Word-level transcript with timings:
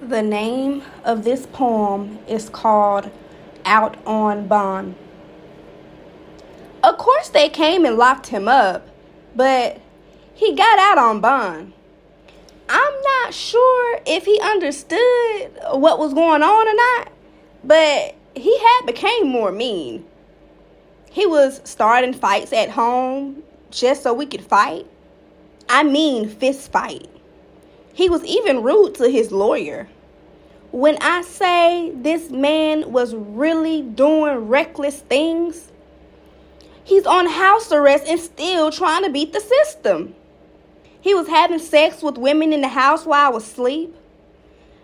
The 0.00 0.22
name 0.22 0.82
of 1.04 1.24
this 1.24 1.46
poem 1.46 2.20
is 2.28 2.48
called 2.48 3.10
Out 3.64 3.96
on 4.06 4.46
Bond. 4.46 4.94
Of 6.84 6.98
course, 6.98 7.28
they 7.30 7.48
came 7.48 7.84
and 7.84 7.96
locked 7.96 8.28
him 8.28 8.46
up, 8.46 8.86
but 9.34 9.80
he 10.34 10.54
got 10.54 10.78
out 10.78 10.98
on 10.98 11.20
bond. 11.20 11.72
I'm 12.68 13.02
not 13.02 13.34
sure 13.34 13.98
if 14.06 14.24
he 14.24 14.40
understood 14.40 15.50
what 15.72 15.98
was 15.98 16.14
going 16.14 16.44
on 16.44 16.68
or 16.68 16.74
not, 16.74 17.12
but 17.64 18.14
he 18.36 18.56
had 18.56 18.86
became 18.86 19.26
more 19.26 19.50
mean. 19.50 20.04
He 21.10 21.26
was 21.26 21.60
starting 21.64 22.14
fights 22.14 22.52
at 22.52 22.70
home 22.70 23.42
just 23.72 24.04
so 24.04 24.14
we 24.14 24.26
could 24.26 24.44
fight. 24.44 24.86
I 25.68 25.82
mean, 25.82 26.28
fist 26.28 26.70
fight. 26.70 27.08
He 27.92 28.08
was 28.08 28.24
even 28.24 28.62
rude 28.62 28.94
to 28.96 29.08
his 29.08 29.32
lawyer. 29.32 29.88
When 30.70 30.98
I 31.00 31.22
say 31.22 31.92
this 31.94 32.30
man 32.30 32.92
was 32.92 33.14
really 33.14 33.82
doing 33.82 34.48
reckless 34.48 35.00
things, 35.00 35.72
he's 36.84 37.06
on 37.06 37.26
house 37.26 37.72
arrest 37.72 38.04
and 38.06 38.20
still 38.20 38.70
trying 38.70 39.04
to 39.04 39.10
beat 39.10 39.32
the 39.32 39.40
system. 39.40 40.14
He 41.00 41.14
was 41.14 41.28
having 41.28 41.58
sex 41.58 42.02
with 42.02 42.18
women 42.18 42.52
in 42.52 42.60
the 42.60 42.68
house 42.68 43.06
while 43.06 43.26
I 43.26 43.30
was 43.30 43.44
asleep. 43.44 43.94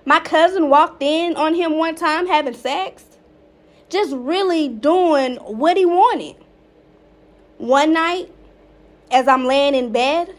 My 0.07 0.21
cousin 0.21 0.69
walked 0.69 1.03
in 1.03 1.37
on 1.37 1.55
him 1.55 1.77
one 1.77 1.95
time 1.95 2.27
having 2.27 2.55
sex, 2.55 3.05
just 3.89 4.13
really 4.15 4.69
doing 4.69 5.37
what 5.37 5.77
he 5.77 5.85
wanted. 5.85 6.37
One 7.59 7.93
night, 7.93 8.31
as 9.11 9.29
I'm 9.29 9.45
laying 9.45 9.75
in 9.75 9.93
bed, 9.93 10.35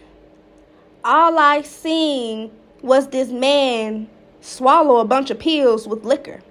all 1.05 1.37
I 1.37 1.61
seen 1.61 2.51
was 2.81 3.09
this 3.09 3.29
man 3.29 4.09
swallow 4.41 4.97
a 4.97 5.05
bunch 5.05 5.29
of 5.29 5.37
pills 5.37 5.87
with 5.87 6.03
liquor. 6.03 6.41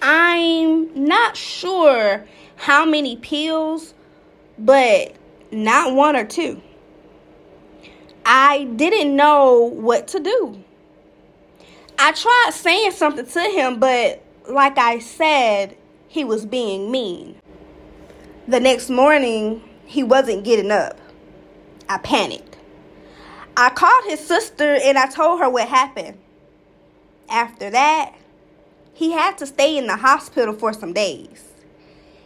I'm 0.00 1.06
not 1.06 1.36
sure 1.36 2.24
how 2.56 2.86
many 2.86 3.16
pills, 3.16 3.94
but 4.58 5.14
not 5.50 5.94
one 5.94 6.14
or 6.14 6.24
two. 6.24 6.62
I 8.24 8.64
didn't 8.76 9.16
know 9.16 9.58
what 9.58 10.06
to 10.08 10.20
do. 10.20 10.62
I 11.98 12.12
tried 12.12 12.50
saying 12.52 12.92
something 12.92 13.26
to 13.26 13.40
him, 13.40 13.80
but 13.80 14.22
like 14.48 14.78
I 14.78 15.00
said, 15.00 15.76
he 16.06 16.24
was 16.24 16.46
being 16.46 16.90
mean. 16.90 17.36
The 18.46 18.60
next 18.60 18.88
morning, 18.88 19.62
he 19.84 20.02
wasn't 20.02 20.44
getting 20.44 20.70
up. 20.70 20.98
I 21.88 21.98
panicked. 21.98 22.49
I 23.60 23.68
called 23.68 24.04
his 24.06 24.20
sister 24.20 24.78
and 24.82 24.96
I 24.96 25.04
told 25.04 25.38
her 25.40 25.50
what 25.50 25.68
happened. 25.68 26.16
After 27.28 27.68
that, 27.68 28.14
he 28.94 29.12
had 29.12 29.36
to 29.36 29.46
stay 29.46 29.76
in 29.76 29.86
the 29.86 29.96
hospital 29.96 30.54
for 30.54 30.72
some 30.72 30.94
days. 30.94 31.44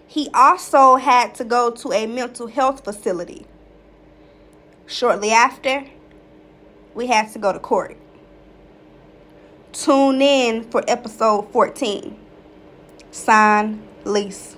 He 0.07 0.29
also 0.33 0.95
had 0.95 1.35
to 1.35 1.45
go 1.45 1.73
to 1.73 1.91
a 1.93 2.07
mental 2.07 2.47
health 2.47 2.85
facility. 2.85 3.47
Shortly 4.87 5.33
after, 5.33 5.85
we 6.95 7.09
had 7.09 7.33
to 7.33 7.41
go 7.41 7.53
to 7.53 7.59
court. 7.59 7.97
Tune 9.73 10.23
in 10.23 10.62
for 10.71 10.85
episode 10.87 11.51
14. 11.51 12.17
Sign 13.11 13.83
Lici. 14.05 14.55